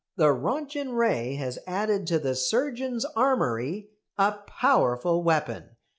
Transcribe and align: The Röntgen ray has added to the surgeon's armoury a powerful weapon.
The 0.15 0.29
Röntgen 0.33 0.97
ray 0.97 1.35
has 1.35 1.59
added 1.67 2.07
to 2.07 2.17
the 2.17 2.33
surgeon's 2.33 3.05
armoury 3.15 3.91
a 4.17 4.31
powerful 4.47 5.21
weapon. 5.21 5.75